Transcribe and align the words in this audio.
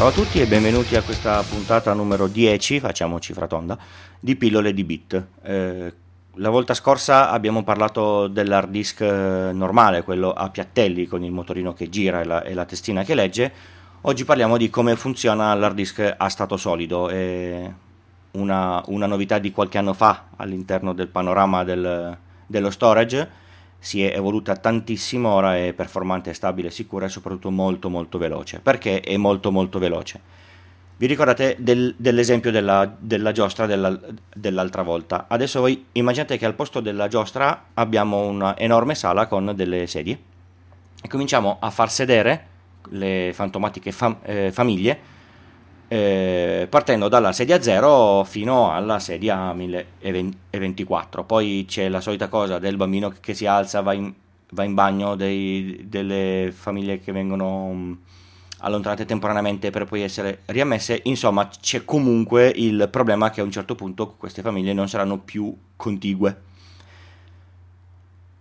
Ciao 0.00 0.08
a 0.08 0.12
tutti 0.12 0.40
e 0.40 0.46
benvenuti 0.46 0.96
a 0.96 1.02
questa 1.02 1.42
puntata 1.42 1.92
numero 1.92 2.26
10, 2.26 2.80
facciamo 2.80 3.20
cifra 3.20 3.46
tonda, 3.46 3.76
di 4.18 4.34
pillole 4.34 4.72
di 4.72 4.82
bit. 4.82 5.26
Eh, 5.42 5.94
la 6.36 6.48
volta 6.48 6.72
scorsa 6.72 7.28
abbiamo 7.28 7.62
parlato 7.64 8.26
dell'hard 8.26 8.70
disk 8.70 9.02
eh, 9.02 9.50
normale, 9.52 10.02
quello 10.02 10.32
a 10.32 10.48
piattelli 10.48 11.06
con 11.06 11.22
il 11.22 11.30
motorino 11.30 11.74
che 11.74 11.90
gira 11.90 12.22
e 12.22 12.24
la, 12.24 12.42
e 12.42 12.54
la 12.54 12.64
testina 12.64 13.04
che 13.04 13.14
legge. 13.14 13.52
Oggi 14.00 14.24
parliamo 14.24 14.56
di 14.56 14.70
come 14.70 14.96
funziona 14.96 15.52
l'hard 15.52 15.74
disk 15.74 16.14
a 16.16 16.28
stato 16.30 16.56
solido. 16.56 17.10
È 17.10 17.70
una, 18.30 18.82
una 18.86 19.06
novità 19.06 19.38
di 19.38 19.52
qualche 19.52 19.76
anno 19.76 19.92
fa 19.92 20.28
all'interno 20.36 20.94
del 20.94 21.08
panorama 21.08 21.62
del, 21.62 22.16
dello 22.46 22.70
storage 22.70 23.28
si 23.80 24.04
è 24.04 24.14
evoluta 24.14 24.54
tantissimo, 24.56 25.30
ora 25.30 25.56
è 25.56 25.72
performante, 25.72 26.34
stabile, 26.34 26.70
sicura 26.70 27.06
e 27.06 27.08
soprattutto 27.08 27.50
molto 27.50 27.88
molto 27.88 28.18
veloce. 28.18 28.60
Perché 28.60 29.00
è 29.00 29.16
molto 29.16 29.50
molto 29.50 29.78
veloce? 29.78 30.20
Vi 30.98 31.06
ricordate 31.06 31.56
del, 31.58 31.94
dell'esempio 31.96 32.50
della, 32.50 32.94
della 32.98 33.32
giostra 33.32 33.64
della, 33.64 33.98
dell'altra 34.34 34.82
volta? 34.82 35.24
Adesso 35.28 35.60
voi 35.60 35.86
immaginate 35.92 36.36
che 36.36 36.44
al 36.44 36.54
posto 36.54 36.80
della 36.80 37.08
giostra 37.08 37.68
abbiamo 37.72 38.26
una 38.26 38.56
enorme 38.58 38.94
sala 38.94 39.26
con 39.26 39.52
delle 39.56 39.86
sedie 39.86 40.18
e 41.02 41.08
cominciamo 41.08 41.56
a 41.58 41.70
far 41.70 41.90
sedere 41.90 42.46
le 42.90 43.30
fantomatiche 43.32 43.92
fam, 43.92 44.18
eh, 44.24 44.50
famiglie 44.52 45.00
eh, 45.92 46.68
partendo 46.70 47.08
dalla 47.08 47.32
sedia 47.32 47.60
0 47.60 48.22
fino 48.22 48.70
alla 48.70 49.00
sedia 49.00 49.52
1024. 49.52 51.24
Poi 51.24 51.64
c'è 51.66 51.88
la 51.88 52.00
solita 52.00 52.28
cosa 52.28 52.60
del 52.60 52.76
bambino 52.76 53.12
che 53.18 53.34
si 53.34 53.44
alza, 53.44 53.80
va 53.80 53.92
in, 53.92 54.12
va 54.52 54.62
in 54.62 54.74
bagno, 54.74 55.16
dei, 55.16 55.86
delle 55.88 56.52
famiglie 56.56 57.00
che 57.00 57.10
vengono 57.10 57.72
mm, 57.72 57.92
allontanate 58.58 59.04
temporaneamente 59.04 59.70
per 59.70 59.84
poi 59.84 60.02
essere 60.02 60.42
riammesse. 60.44 61.00
Insomma, 61.06 61.48
c'è 61.48 61.84
comunque 61.84 62.52
il 62.54 62.86
problema 62.88 63.30
che 63.30 63.40
a 63.40 63.44
un 63.44 63.50
certo 63.50 63.74
punto 63.74 64.14
queste 64.16 64.42
famiglie 64.42 64.72
non 64.72 64.88
saranno 64.88 65.18
più 65.18 65.52
contigue. 65.74 66.42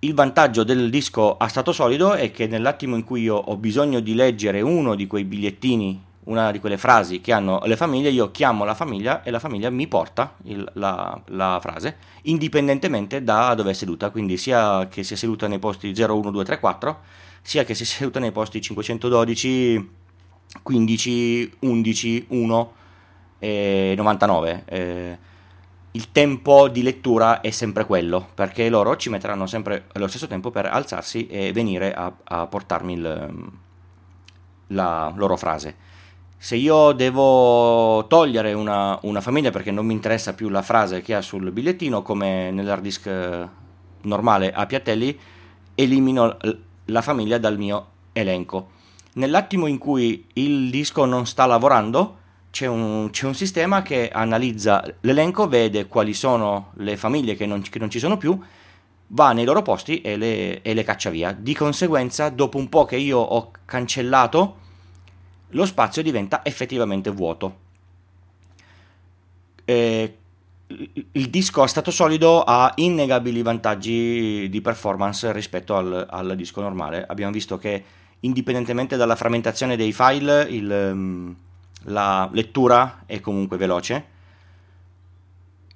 Il 0.02 0.14
vantaggio 0.14 0.64
del 0.64 0.92
disco 0.92 1.36
a 1.36 1.48
stato 1.48 1.72
solido 1.72 2.14
è 2.14 2.30
che 2.30 2.46
nell'attimo 2.46 2.96
in 2.96 3.04
cui 3.04 3.22
io 3.24 3.38
ho 3.38 3.58
bisogno 3.58 4.02
di 4.02 4.14
leggere 4.14 4.62
uno 4.62 4.94
di 4.94 5.08
quei 5.08 5.24
bigliettini 5.24 6.06
una 6.30 6.52
di 6.52 6.60
quelle 6.60 6.78
frasi 6.78 7.22
che 7.22 7.34
hanno 7.34 7.60
le 7.66 7.76
famiglie, 7.76 8.10
io 8.10 8.32
chiamo 8.32 8.64
la 8.64 8.76
famiglia 8.76 9.24
e 9.24 9.32
la 9.32 9.40
famiglia 9.40 9.70
mi 9.70 9.88
porta 9.88 10.36
il, 10.44 10.68
la, 10.74 11.20
la, 11.28 11.60
frase, 11.62 11.98
indipendentemente 12.24 13.24
da 13.24 13.54
dove 13.56 13.72
è 13.72 13.74
seduta, 13.74 14.12
quindi 14.12 14.38
sia 14.38 14.88
che 14.88 15.04
sia 15.04 15.16
seduta 15.16 15.48
nei 15.48 15.60
posti 15.60 15.94
0, 15.94 16.16
1, 16.18 16.32
2, 16.32 16.44
3, 16.46 16.60
4, 16.60 17.00
sia 17.42 17.64
che 17.64 17.74
sia 17.74 17.86
seduta 17.86 18.20
nei 18.20 18.32
posti 18.32 18.62
512, 18.62 19.90
15, 20.62 21.54
11, 21.60 22.26
1 22.30 22.74
e 23.40 23.94
99. 23.98 24.64
Eh, 24.66 25.18
il 25.92 26.12
tempo 26.12 26.68
di 26.68 26.84
lettura 26.84 27.42
è 27.42 27.50
sempre 27.50 27.86
quello, 27.86 28.28
perché 28.36 28.70
loro 28.70 28.96
ci 28.96 29.10
metteranno 29.10 29.48
sempre 29.48 29.86
lo 29.94 30.08
stesso 30.08 30.28
tempo 30.28 30.52
per 30.52 30.68
alzarsi 30.68 31.26
e 31.26 31.52
venire 31.52 31.92
a, 31.92 32.14
a 32.24 32.46
portarmi 32.46 32.94
il, 32.94 33.52
la 34.68 35.12
loro 35.16 35.36
frase 35.36 35.88
se 36.42 36.56
io 36.56 36.94
devo 36.94 38.08
togliere 38.08 38.54
una, 38.54 38.98
una, 39.02 39.20
famiglia 39.20 39.52
perché 39.52 39.72
non 39.72 39.86
mi 39.86 39.92
interessa 39.92 40.34
più 40.34 40.48
la 40.48 40.62
frase 40.62 41.02
che 41.02 41.14
ha 41.14 41.22
sul 41.22 41.52
bigliettino, 41.52 42.02
come 42.02 42.50
nell'hard 42.50 42.82
disk 42.82 43.08
eh, 43.08 43.46
normale 44.04 44.54
a 44.54 44.66
piattelli, 44.66 45.20
elimino 45.76 46.38
la 46.86 47.02
famiglia 47.02 47.38
dal 47.38 47.58
mio 47.58 47.88
elenco. 48.14 48.70
Nell'attimo 49.16 49.68
in 49.68 49.78
cui 49.78 50.28
il 50.34 50.70
disco 50.70 51.04
non 51.04 51.26
sta 51.26 51.46
lavorando, 51.46 52.18
c'è 52.52 52.68
un, 52.68 53.10
c'è 53.12 53.26
un 53.26 53.36
sistema 53.36 53.82
che 53.82 54.08
analizza 54.10 54.82
l'elenco, 55.02 55.50
vede 55.50 55.88
quali 55.88 56.14
sono 56.14 56.72
le 56.76 56.96
famiglie 56.96 57.36
che 57.36 57.46
non, 57.46 57.62
che 57.62 57.80
non 57.80 57.90
ci 57.90 58.00
sono 58.00 58.16
più, 58.16 58.40
va 59.08 59.34
nei 59.34 59.44
loro 59.44 59.62
posti 59.62 60.00
e 60.00 60.16
le, 60.16 60.62
e 60.62 60.74
le 60.74 60.84
caccia 60.86 61.10
via. 61.10 61.34
Di 61.38 61.54
conseguenza, 61.54 62.30
dopo 62.30 62.58
un 62.58 62.70
po' 62.70 62.86
che 62.86 62.96
io 62.96 63.20
ho 63.20 63.52
cancellato 63.66 64.68
lo 65.50 65.66
spazio 65.66 66.02
diventa 66.02 66.44
effettivamente 66.44 67.10
vuoto. 67.10 67.68
Eh, 69.66 70.18
il 71.12 71.30
disco 71.30 71.64
a 71.64 71.68
stato 71.68 71.90
solido 71.90 72.44
ha 72.44 72.72
innegabili 72.76 73.42
vantaggi 73.42 74.48
di 74.50 74.62
performance 74.62 75.32
rispetto 75.32 75.76
al, 75.76 76.06
al, 76.10 76.36
disco 76.36 76.62
normale. 76.62 77.06
Abbiamo 77.08 77.32
visto 77.32 77.58
che 77.58 77.84
indipendentemente 78.22 78.96
dalla 78.96 79.16
frammentazione 79.16 79.76
dei 79.76 79.92
file, 79.92 80.44
il, 80.44 80.92
mm, 80.94 81.32
la 81.86 82.30
lettura 82.32 83.04
è 83.08 83.20
comunque 83.20 83.58
veloce, 83.58 84.18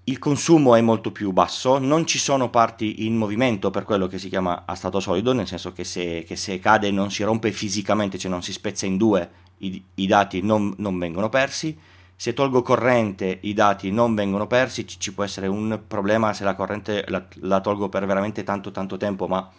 il 0.05 0.19
consumo 0.19 0.75
è 0.75 0.81
molto 0.81 1.11
più 1.11 1.31
basso, 1.31 1.79
non 1.79 2.05
ci 2.05 2.19
sono 2.19 2.49
parti 2.49 3.05
in 3.05 3.15
movimento 3.15 3.71
per 3.71 3.83
quello 3.83 4.07
che 4.07 4.19
si 4.19 4.27
chiama 4.27 4.63
a 4.65 4.75
stato 4.75 4.99
solido, 4.99 5.31
nel 5.33 5.47
senso 5.47 5.71
che 5.71 5.85
se, 5.85 6.23
che 6.27 6.35
se 6.35 6.59
cade 6.59 6.91
non 6.91 7.09
si 7.09 7.23
rompe 7.23 7.51
fisicamente, 7.51 8.17
cioè 8.17 8.29
non 8.29 8.43
si 8.43 8.51
spezza 8.51 8.85
in 8.85 8.97
due 8.97 9.29
i, 9.65 9.83
i 9.95 10.07
dati 10.07 10.41
non, 10.41 10.73
non, 10.77 10.97
vengono 10.97 11.29
persi. 11.29 11.77
Se 12.15 12.33
tolgo 12.33 12.61
corrente 12.61 13.39
i 13.41 13.53
dati 13.53 13.91
non 13.91 14.15
vengono 14.15 14.47
persi, 14.47 14.87
ci, 14.87 14.99
ci 14.99 15.13
può 15.13 15.23
essere 15.23 15.47
un 15.47 15.81
problema 15.87 16.33
se 16.33 16.43
la 16.43 16.55
corrente 16.55 17.03
la, 17.07 17.23
la, 17.41 17.59
tolgo 17.59 17.89
per 17.89 18.05
veramente 18.05 18.43
tanto 18.43 18.71
tanto 18.71 18.97
tempo 18.97 19.27
ma 19.27 19.49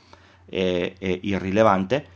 è, 0.46 0.92
è 0.98 1.18
irrilevante. 1.22 2.06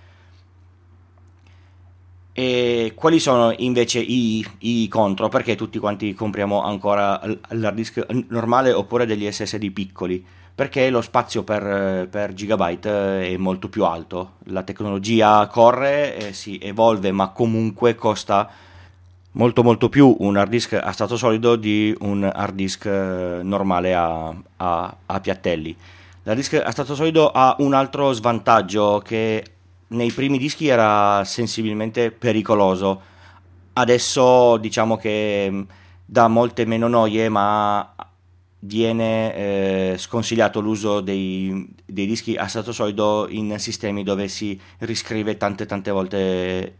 E 2.32 2.92
quali 2.94 3.18
sono 3.18 3.52
invece 3.58 3.98
i, 3.98 4.46
i, 4.58 4.86
contro? 4.86 5.28
Perché 5.28 5.56
tutti 5.56 5.80
quanti 5.80 6.14
compriamo 6.14 6.62
ancora 6.62 7.20
l'hard 7.48 7.74
disk 7.74 8.06
normale 8.28 8.72
oppure 8.72 9.06
degli 9.06 9.28
SSD 9.28 9.72
piccoli? 9.72 10.24
Perché 10.58 10.90
lo 10.90 11.02
spazio 11.02 11.44
per, 11.44 12.08
per, 12.10 12.34
gigabyte 12.34 13.28
è 13.28 13.36
molto 13.36 13.68
più 13.68 13.84
alto. 13.84 14.38
La 14.46 14.64
tecnologia 14.64 15.46
corre 15.46 16.16
e 16.16 16.32
si 16.32 16.58
evolve, 16.60 17.12
ma 17.12 17.28
comunque 17.28 17.94
costa 17.94 18.50
molto 19.32 19.62
molto 19.62 19.88
più 19.88 20.16
un 20.18 20.36
hard 20.36 20.50
disk 20.50 20.72
a 20.72 20.90
stato 20.90 21.16
solido 21.16 21.54
di 21.54 21.94
un 22.00 22.24
hard 22.24 22.56
disk 22.56 22.86
eh, 22.86 23.38
normale 23.40 23.94
a, 23.94 24.34
a, 24.56 24.96
a 25.06 25.20
piattelli. 25.20 25.76
L'hard 26.24 26.36
disk 26.36 26.54
a 26.54 26.72
stato 26.72 26.96
solido 26.96 27.30
ha 27.30 27.54
un 27.60 27.72
altro 27.72 28.10
svantaggio 28.10 29.00
che 29.04 29.44
nei 29.86 30.10
primi 30.10 30.38
dischi 30.38 30.66
era 30.66 31.22
sensibilmente 31.24 32.10
pericoloso. 32.10 33.00
Adesso 33.74 34.56
diciamo 34.56 34.96
che 34.96 35.46
mm, 35.48 35.62
dà 36.04 36.26
molte 36.26 36.64
meno 36.64 36.88
noie, 36.88 37.28
ma 37.28 37.94
viene 38.60 39.34
eh, 39.34 39.94
sconsigliato 39.98 40.60
l'uso 40.60 41.00
dei, 41.00 41.68
dei, 41.84 42.06
dischi 42.06 42.36
a 42.36 42.48
stato 42.48 42.72
solido 42.72 43.26
in 43.28 43.56
sistemi 43.58 44.02
dove 44.02 44.26
si 44.28 44.58
riscrive 44.78 45.36
tante 45.36 45.66
tante 45.66 45.90
volte 45.90 46.76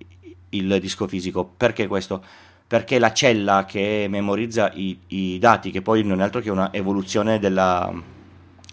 il 0.51 0.79
disco 0.81 1.07
fisico. 1.07 1.45
Perché 1.57 1.87
questo? 1.87 2.23
Perché 2.67 2.99
la 2.99 3.13
cella 3.13 3.65
che 3.65 4.07
memorizza 4.09 4.71
i, 4.75 4.99
i 5.09 5.39
dati, 5.39 5.71
che 5.71 5.83
poi 5.83 6.03
non 6.03 6.21
è 6.21 6.25
altro 6.25 6.41
che 6.41 6.51
una 6.51 6.73
evoluzione 6.73 7.39
della, 7.39 7.93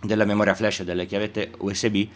della 0.02 0.26
memoria 0.26 0.56
flash 0.56 0.84
delle 0.84 1.06
chiavette 1.06 1.52
USB, 1.60 2.08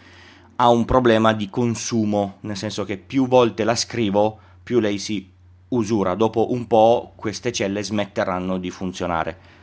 ha 0.56 0.68
un 0.68 0.84
problema 0.84 1.32
di 1.32 1.48
consumo, 1.48 2.36
nel 2.40 2.56
senso 2.56 2.84
che 2.84 2.98
più 2.98 3.26
volte 3.28 3.64
la 3.64 3.74
scrivo, 3.74 4.38
più 4.62 4.78
lei 4.78 4.98
si 4.98 5.26
usura. 5.68 6.14
Dopo 6.14 6.52
un 6.52 6.66
po' 6.66 7.12
queste 7.16 7.50
celle 7.50 7.82
smetteranno 7.82 8.58
di 8.58 8.70
funzionare 8.70 9.58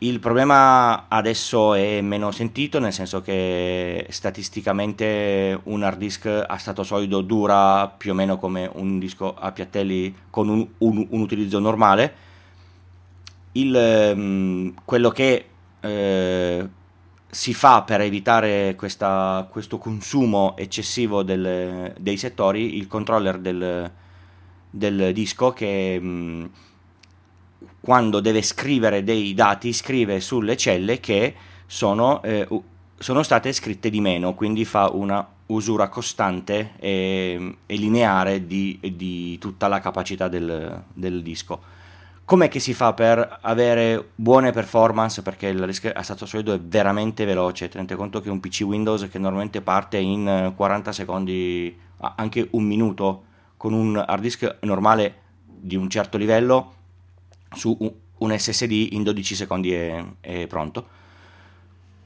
il 0.00 0.18
problema 0.18 1.08
adesso 1.08 1.72
è 1.72 2.02
meno 2.02 2.30
sentito, 2.30 2.78
nel 2.78 2.92
senso 2.92 3.22
che 3.22 4.06
statisticamente 4.10 5.58
un 5.64 5.82
hard 5.82 5.96
disk 5.96 6.26
a 6.26 6.58
stato 6.58 6.82
solido 6.82 7.22
dura 7.22 7.88
più 7.88 8.10
o 8.10 8.14
meno 8.14 8.36
come 8.36 8.70
un 8.74 8.98
disco 8.98 9.34
a 9.34 9.52
piattelli 9.52 10.14
con 10.28 10.48
un, 10.48 10.68
un, 10.78 11.06
un 11.08 11.20
utilizzo 11.20 11.58
normale. 11.58 12.14
Il, 13.52 14.12
um, 14.14 14.74
quello 14.84 15.08
che 15.08 15.46
eh, 15.80 16.68
si 17.30 17.54
fa 17.54 17.82
per 17.82 18.02
evitare 18.02 18.74
questa, 18.76 19.48
questo 19.50 19.78
consumo 19.78 20.56
eccessivo 20.58 21.22
del, 21.22 21.94
dei 21.98 22.18
settori, 22.18 22.76
il 22.76 22.86
controller 22.86 23.38
del, 23.38 23.90
del 24.68 25.12
disco 25.14 25.52
che... 25.52 25.98
Um, 25.98 26.50
quando 27.80 28.20
deve 28.20 28.42
scrivere 28.42 29.04
dei 29.04 29.34
dati, 29.34 29.72
scrive 29.72 30.20
sulle 30.20 30.56
celle 30.56 31.00
che 31.00 31.34
sono, 31.66 32.22
eh, 32.22 32.46
sono 32.98 33.22
state 33.22 33.52
scritte 33.52 33.90
di 33.90 34.00
meno, 34.00 34.34
quindi 34.34 34.64
fa 34.64 34.90
una 34.92 35.26
usura 35.46 35.88
costante 35.88 36.72
e, 36.78 37.56
e 37.64 37.76
lineare 37.76 38.46
di, 38.46 38.78
di, 38.94 39.38
tutta 39.38 39.68
la 39.68 39.80
capacità 39.80 40.28
del, 40.28 40.82
del 40.92 41.22
disco. 41.22 41.74
Com'è 42.24 42.48
che 42.48 42.58
si 42.58 42.74
fa 42.74 42.92
per 42.92 43.38
avere 43.42 44.08
buone 44.16 44.50
performance? 44.50 45.22
Perché 45.22 45.46
il 45.46 45.72
stato 46.00 46.26
solido 46.26 46.52
è 46.52 46.58
veramente 46.58 47.24
veloce. 47.24 47.68
Tenete 47.68 47.94
conto 47.94 48.20
che 48.20 48.30
un 48.30 48.40
PC 48.40 48.62
Windows 48.64 49.08
che 49.08 49.18
normalmente 49.20 49.60
parte 49.60 49.98
in 49.98 50.52
40 50.56 50.90
secondi, 50.90 51.78
anche 52.16 52.48
un 52.50 52.64
minuto, 52.64 53.22
con 53.56 53.72
un 53.72 53.96
hard 54.04 54.22
disk 54.22 54.56
normale 54.62 55.22
di 55.46 55.76
un 55.76 55.88
certo 55.88 56.18
livello 56.18 56.75
su 57.54 57.76
un 58.18 58.38
SSD 58.38 58.88
in 58.92 59.02
12 59.02 59.34
secondi 59.34 59.72
è, 59.72 60.04
è 60.20 60.46
pronto. 60.46 60.94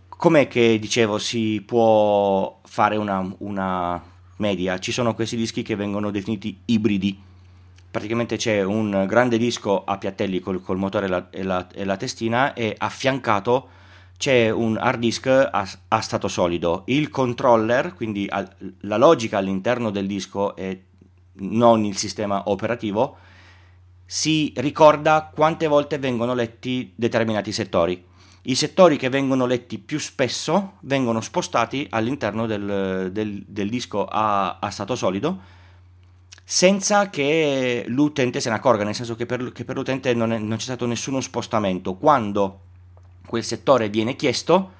Com'è 0.08 0.48
che 0.48 0.78
dicevo 0.78 1.18
si 1.18 1.62
può 1.64 2.60
fare 2.64 2.96
una, 2.96 3.34
una 3.38 4.02
media? 4.36 4.78
Ci 4.78 4.92
sono 4.92 5.14
questi 5.14 5.36
dischi 5.36 5.62
che 5.62 5.76
vengono 5.76 6.10
definiti 6.10 6.58
ibridi. 6.66 7.18
Praticamente 7.90 8.36
c'è 8.36 8.62
un 8.62 9.06
grande 9.08 9.38
disco 9.38 9.82
a 9.84 9.98
piattelli 9.98 10.40
col, 10.40 10.62
col 10.62 10.76
motore 10.76 11.06
e 11.06 11.08
la, 11.08 11.30
e, 11.30 11.42
la, 11.42 11.66
e 11.72 11.84
la, 11.84 11.96
testina 11.96 12.54
e 12.54 12.74
affiancato 12.76 13.68
c'è 14.16 14.50
un 14.50 14.76
hard 14.76 14.98
disk 14.98 15.26
a, 15.26 15.68
a 15.88 16.00
stato 16.00 16.28
solido. 16.28 16.82
Il 16.86 17.08
controller, 17.08 17.94
quindi 17.94 18.28
la 18.80 18.96
logica 18.98 19.38
all'interno 19.38 19.90
del 19.90 20.06
disco 20.06 20.54
e 20.54 20.84
non 21.40 21.84
il 21.84 21.96
sistema 21.96 22.42
operativo, 22.50 23.16
si 24.12 24.52
ricorda 24.56 25.30
quante 25.32 25.68
volte 25.68 25.98
vengono 25.98 26.34
letti 26.34 26.92
determinati 26.96 27.52
settori. 27.52 28.04
I 28.42 28.56
settori 28.56 28.96
che 28.96 29.08
vengono 29.08 29.46
letti 29.46 29.78
più 29.78 30.00
spesso 30.00 30.78
vengono 30.80 31.20
spostati 31.20 31.86
all'interno 31.90 32.46
del, 32.46 33.10
del, 33.12 33.44
del 33.46 33.70
disco 33.70 34.06
a, 34.06 34.58
a, 34.58 34.70
stato 34.70 34.96
solido 34.96 35.38
senza 36.42 37.08
che 37.08 37.84
l'utente 37.86 38.40
se 38.40 38.48
ne 38.48 38.56
accorga, 38.56 38.82
nel 38.82 38.96
senso 38.96 39.14
che 39.14 39.26
per, 39.26 39.52
che 39.52 39.64
per 39.64 39.76
l'utente 39.76 40.12
non, 40.12 40.32
è, 40.32 40.38
non 40.38 40.56
c'è 40.56 40.64
stato 40.64 40.86
nessuno 40.86 41.20
spostamento. 41.20 41.94
Quando 41.94 42.62
quel 43.24 43.44
settore 43.44 43.90
viene 43.90 44.16
chiesto, 44.16 44.72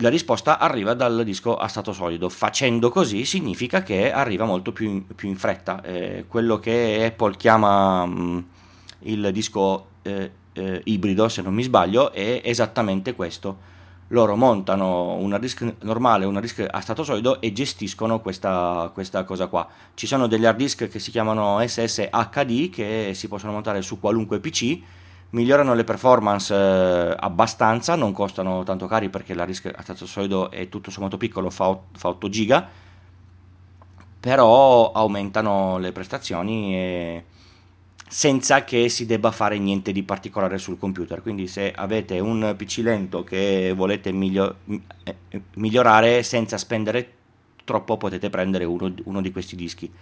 la 0.00 0.08
risposta 0.08 0.58
arriva 0.58 0.94
dal 0.94 1.24
disco 1.24 1.56
a 1.56 1.66
stato 1.66 1.92
solido. 1.92 2.28
Facendo 2.28 2.88
così 2.90 3.24
significa 3.24 3.82
che 3.82 4.12
arriva 4.12 4.44
molto 4.44 4.72
più 4.72 4.88
in, 4.88 5.06
più 5.14 5.28
in 5.28 5.36
fretta. 5.36 5.82
Eh, 5.82 6.24
quello 6.28 6.58
che 6.58 7.04
Apple 7.04 7.36
chiama 7.36 8.06
mh, 8.06 8.20
mm, 8.20 8.38
il 9.00 9.30
disco 9.32 9.86
eh, 10.02 10.30
eh, 10.52 10.80
ibrido, 10.84 11.28
se 11.28 11.42
non 11.42 11.52
mi 11.54 11.62
sbaglio, 11.62 12.12
è 12.12 12.42
esattamente 12.44 13.14
questo. 13.14 13.76
Loro 14.08 14.36
montano 14.36 15.14
un 15.14 15.32
hard 15.32 15.42
disk 15.42 15.74
normale, 15.80 16.24
un 16.24 16.36
hard 16.36 16.44
disk 16.44 16.64
a 16.68 16.80
stato 16.80 17.02
solido 17.02 17.40
e 17.40 17.52
gestiscono 17.52 18.20
questa, 18.20 18.90
questa 18.94 19.24
cosa 19.24 19.48
qua. 19.48 19.68
Ci 19.94 20.06
sono 20.06 20.28
degli 20.28 20.46
hard 20.46 20.56
disk 20.56 20.88
che 20.88 20.98
si 21.00 21.10
chiamano 21.10 21.58
SSHD 21.66 22.70
che 22.70 23.10
si 23.14 23.26
possono 23.26 23.52
montare 23.52 23.82
su 23.82 23.98
qualunque 23.98 24.38
PC, 24.38 24.78
migliorano 25.30 25.74
le 25.74 25.84
performance 25.84 26.54
eh, 26.54 27.14
abbastanza, 27.18 27.94
non 27.94 28.12
costano 28.12 28.62
tanto 28.62 28.86
cari 28.86 29.08
perché 29.08 29.34
la 29.34 29.44
disk 29.44 29.70
a 29.74 29.82
stato 29.82 30.06
solido 30.06 30.50
è 30.50 30.68
tutto 30.68 30.90
sommato 30.90 31.16
piccolo, 31.16 31.50
fa, 31.50 31.78
fa 31.92 32.08
8 32.08 32.28
giga, 32.28 32.68
però 34.20 34.92
aumentano 34.92 35.78
le 35.78 35.92
prestazioni 35.92 36.74
e 36.74 37.24
senza 38.08 38.64
che 38.64 38.88
si 38.88 39.04
debba 39.04 39.30
fare 39.30 39.58
niente 39.58 39.92
di 39.92 40.02
particolare 40.02 40.58
sul 40.58 40.78
computer. 40.78 41.20
Quindi 41.20 41.46
se 41.46 41.70
avete 41.70 42.18
un 42.18 42.54
PC 42.56 42.78
lento 42.78 43.22
che 43.22 43.72
volete 43.76 44.12
miglio- 44.12 44.56
eh, 45.04 45.16
migliorare 45.54 46.22
senza 46.22 46.56
spendere 46.56 47.12
troppo 47.64 47.98
potete 47.98 48.30
prendere 48.30 48.64
uno, 48.64 48.92
uno, 49.04 49.20
di 49.20 49.30
questi 49.30 49.54
dischi. 49.54 49.92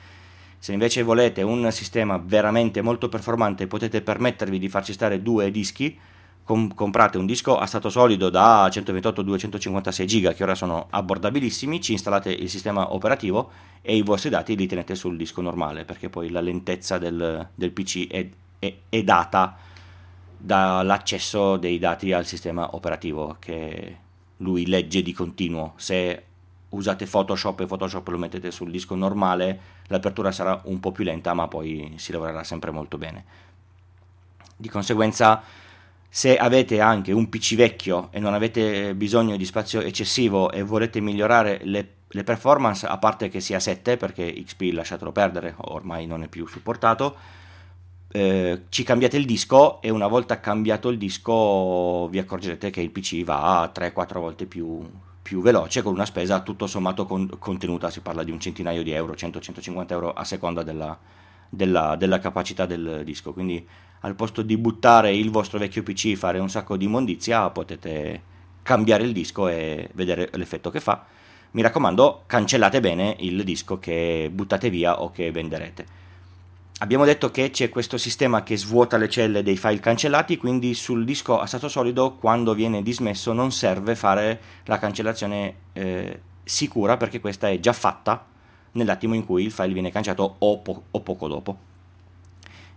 Se 0.59 0.73
invece 0.73 1.03
volete 1.03 1.43
un 1.43 1.71
sistema 1.71 2.19
veramente 2.19 2.83
molto 2.83 3.09
performante 3.09 3.65
e 3.65 3.67
potete 3.67 4.03
permettervi 4.03 4.59
di 4.59 4.69
farci 4.69 4.93
stare 4.93 5.23
due 5.23 5.51
dischi, 5.51 5.97
com- 6.43 6.73
comprate 6.75 7.19
un 7.19 7.27
disco 7.27 7.59
a 7.59 7.67
stato 7.67 7.91
solido 7.91 8.31
da 8.31 8.67
128-256 8.69 10.05
giga 10.05 10.33
che 10.33 10.43
ora 10.43 10.55
sono 10.55 10.87
abbordabilissimi, 10.91 11.81
ci 11.81 11.93
installate 11.93 12.31
il 12.31 12.49
sistema 12.49 12.95
operativo 12.95 13.51
e 13.83 13.97
i 13.97 14.03
vostri 14.03 14.31
dati 14.31 14.57
li 14.57 14.67
tenete 14.67 14.95
sul 14.95 15.17
disco 15.17 15.43
normale 15.43 15.85
perché 15.85 16.09
poi 16.09 16.31
la 16.31 16.41
lentezza 16.41 16.99
del, 16.99 17.49
del 17.55 17.73
PC 17.73 18.09
è, 18.09 18.29
è, 18.59 18.75
è 18.89 19.03
data 19.03 19.57
dall'accesso 20.39 21.57
dei 21.57 21.79
dati 21.79 22.13
al 22.13 22.27
sistema 22.27 22.75
operativo 22.75 23.37
che 23.39 23.97
lui 24.39 24.67
legge 24.67 25.03
di 25.03 25.13
continuo. 25.13 25.73
Se 25.77 26.26
usate 26.71 27.07
Photoshop 27.07 27.61
e 27.61 27.67
Photoshop 27.67 28.09
lo 28.09 28.19
mettete 28.19 28.51
sul 28.51 28.71
disco 28.71 28.95
normale, 28.95 29.61
l'apertura 29.87 30.33
sarà 30.33 30.61
un 30.65 30.81
po' 30.81 30.93
più 30.93 31.05
lenta, 31.05 31.35
ma 31.35 31.49
poi 31.49 31.95
si 31.97 32.13
lavorerà 32.13 32.45
sempre 32.45 32.71
molto 32.71 32.99
bene. 32.99 33.25
Di 34.57 34.69
conseguenza 34.69 35.43
se 36.09 36.37
avete 36.37 36.81
anche 36.81 37.13
un 37.13 37.29
PC 37.29 37.57
vecchio 37.57 38.09
e 38.11 38.19
non 38.21 38.33
avete 38.33 38.95
bisogno 38.95 39.37
di 39.37 39.45
spazio 39.45 39.81
eccessivo 39.81 40.51
e 40.51 40.63
volete 40.63 41.01
migliorare 41.01 41.61
le, 41.65 41.89
le 42.09 42.25
performance, 42.25 42.87
a 42.87 42.97
parte 42.97 43.29
che 43.29 43.41
sia 43.41 43.61
7 43.61 43.97
perché 43.97 44.33
XP 44.33 44.71
lasciatelo 44.73 45.13
perdere, 45.13 45.55
ormai 45.59 46.07
non 46.07 46.23
è 46.23 46.29
più 46.29 46.47
supportato, 46.47 47.17
eh, 48.09 48.63
ci 48.71 48.83
cambiate 48.83 49.19
il 49.19 49.27
disco 49.27 49.83
e 49.83 49.91
una 49.91 50.07
volta 50.07 50.41
cambiato 50.41 50.89
il 50.89 50.97
disco 50.97 52.09
vi 52.09 52.19
accorgerete 52.19 52.71
che 52.71 52.81
il 52.81 52.91
PC 52.91 53.23
va 53.23 53.71
3-4 53.75 54.19
volte 54.19 54.47
più, 54.47 54.89
più 55.27 55.43
veloce 55.43 55.83
con 55.83 55.93
una 55.93 56.05
spesa 56.05 56.39
tutto 56.39 56.69
sommato 56.69 57.05
con, 57.05 57.29
contenuta, 57.41 57.91
si 57.91 57.99
parla 57.99 58.23
di 58.23 58.31
un 58.31 58.39
centinaio 58.39 58.85
di 58.85 58.93
euro, 58.93 59.15
100-150 59.15 59.91
euro 59.91 60.13
a 60.13 60.23
seconda 60.23 60.63
della, 60.63 60.97
della, 61.49 61.97
della 61.97 62.21
capacità 62.21 62.65
del 62.65 63.03
disco, 63.05 63.33
quindi 63.33 63.67
al 64.03 64.15
posto 64.15 64.43
di 64.43 64.57
buttare 64.57 65.13
il 65.13 65.33
vostro 65.33 65.59
vecchio 65.59 65.83
PC 65.83 66.05
e 66.05 66.17
fare 66.17 66.39
un 66.39 66.49
sacco 66.49 66.77
di 66.77 66.85
immondizia, 66.85 67.51
potete 67.51 68.23
cambiare 68.63 69.03
il 69.03 69.13
disco 69.13 69.49
e 69.49 69.91
vedere 69.95 70.31
l'effetto 70.35 70.71
che 70.71 70.79
fa. 70.79 71.05
Mi 71.51 71.63
raccomando, 71.63 72.23
cancellate 72.27 72.79
bene 72.79 73.17
il 73.19 73.43
disco 73.43 73.81
che 73.81 74.31
buttate 74.33 74.71
via 74.71 75.03
o 75.03 75.11
che 75.11 75.33
venderete. 75.33 75.87
Abbiamo 76.81 77.07
detto 77.07 77.31
che 77.31 77.49
c'è 77.49 77.71
questo 77.71 77.97
sistema 77.97 78.43
che 78.43 78.59
svuota 78.59 78.99
le 78.99 79.09
celle 79.09 79.43
dei 79.43 79.57
file 79.57 79.81
cancellati, 79.81 80.37
quindi 80.37 80.75
sul 80.75 81.07
disco 81.07 81.41
a 81.41 81.47
stato 81.47 81.69
solido 81.69 82.17
quando 82.17 82.53
viene 82.53 82.83
dismesso 82.83 83.33
non 83.33 83.51
serve 83.51 83.95
fare 83.95 84.41
la 84.65 84.79
cancellazione 84.79 85.55
eh, 85.73 86.21
sicura 86.45 86.99
perché 86.99 87.19
questa 87.19 87.49
è 87.49 87.59
già 87.61 87.73
fatta 87.73 88.27
nell'attimo 88.73 89.15
in 89.15 89.25
cui 89.25 89.45
il 89.45 89.53
file 89.53 89.73
viene 89.73 89.91
cancellato 89.91 90.37
o, 90.39 90.59
po- 90.59 90.83
o 90.91 91.01
poco 91.01 91.29
dopo. 91.29 91.59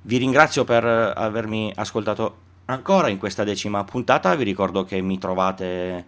Vi 0.03 0.15
ringrazio 0.15 0.63
per 0.63 0.85
avermi 0.85 1.69
ascoltato 1.75 2.37
ancora 2.65 3.09
in 3.09 3.17
questa 3.17 3.43
decima 3.43 3.83
puntata, 3.83 4.33
vi 4.35 4.45
ricordo 4.45 4.85
che 4.85 5.01
mi 5.01 5.17
trovate 5.17 6.05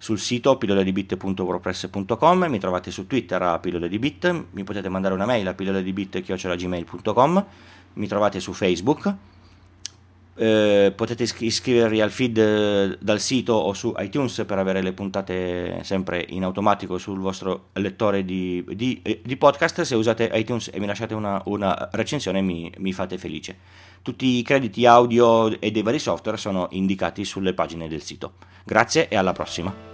sul 0.00 0.18
sito 0.18 0.56
pilloledibit.wordpress.com, 0.56 2.44
mi 2.46 2.58
trovate 2.58 2.90
su 2.90 3.06
Twitter 3.06 3.42
a 3.42 3.58
pilloledibit, 3.58 4.46
mi 4.52 4.64
potete 4.64 4.88
mandare 4.88 5.12
una 5.12 5.26
mail 5.26 5.46
a 5.46 5.52
pilloledibit.gmail.com, 5.52 7.46
mi 7.92 8.06
trovate 8.06 8.40
su 8.40 8.54
Facebook, 8.54 9.14
eh, 10.36 10.90
potete 10.96 11.28
iscrivervi 11.40 12.00
al 12.00 12.10
feed 12.10 12.38
eh, 12.38 12.96
dal 12.98 13.20
sito 13.20 13.52
o 13.52 13.74
su 13.74 13.92
iTunes 13.98 14.42
per 14.46 14.56
avere 14.56 14.80
le 14.80 14.94
puntate 14.94 15.80
sempre 15.84 16.24
in 16.30 16.44
automatico 16.44 16.96
sul 16.96 17.18
vostro 17.18 17.66
lettore 17.74 18.24
di, 18.24 18.64
di, 18.70 19.00
eh, 19.02 19.20
di 19.22 19.36
podcast. 19.36 19.82
Se 19.82 19.94
usate 19.94 20.30
iTunes 20.32 20.70
e 20.72 20.80
mi 20.80 20.86
lasciate 20.86 21.12
una, 21.12 21.42
una 21.44 21.90
recensione 21.92 22.40
mi, 22.40 22.72
mi, 22.78 22.94
fate 22.94 23.18
felice. 23.18 23.58
Tutti 24.00 24.38
i 24.38 24.42
crediti 24.42 24.86
audio 24.86 25.60
e 25.60 25.70
dei 25.70 25.82
vari 25.82 25.98
software 25.98 26.38
sono 26.38 26.68
indicati 26.70 27.26
sulle 27.26 27.52
pagine 27.52 27.86
del 27.86 28.00
sito. 28.00 28.32
Grazie 28.64 29.08
e 29.08 29.16
alla 29.16 29.32
prossima. 29.32 29.89